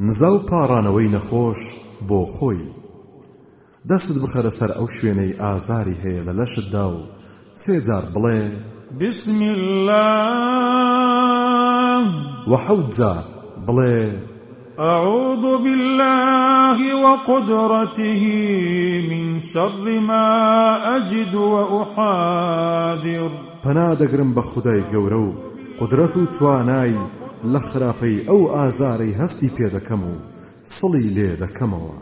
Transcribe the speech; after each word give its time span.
نزا 0.00 0.34
و 0.34 0.38
پارانەوەی 0.48 1.08
نەخۆش 1.14 1.60
بۆ 2.08 2.20
خۆی 2.34 2.70
دەستت 3.88 4.18
بخەرە 4.24 4.50
سەر 4.58 4.70
ئەو 4.78 4.88
شوێنەی 4.96 5.38
ئازاری 5.42 6.00
هەیە 6.02 6.22
لە 6.28 6.32
لەشتدا 6.40 6.86
و 6.94 6.96
سێجار 7.62 8.04
بڵێ 8.14 8.40
بسم 9.00 9.38
الله 9.56 12.02
وحەوت 12.50 12.88
جار 12.98 13.24
بڵێ 13.66 13.98
أعوذ 14.92 15.44
بالله 15.64 16.78
وقدرته 17.04 18.20
من 19.10 19.26
شر 19.38 19.84
ما 20.08 20.26
أجد 20.96 21.34
وأحاذر 21.34 23.32
پنا 23.64 23.88
دەگرم 24.00 24.30
بە 24.36 24.40
خدای 24.50 24.82
گەورە 24.92 25.18
و 25.26 25.28
قدرەت 25.80 26.14
و 26.16 26.20
توانایی 26.26 26.98
لە 27.52 27.58
خراپەی 27.68 28.24
ئەو 28.28 28.40
ئازارەی 28.54 29.18
هەستی 29.20 29.54
پێ 29.56 29.66
دەکەم 29.76 30.02
و 30.10 30.14
سڵی 30.76 31.06
لێ 31.16 31.30
دەکەمەوە 31.42 31.98